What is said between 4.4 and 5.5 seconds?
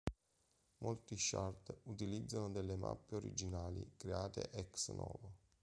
ex novo.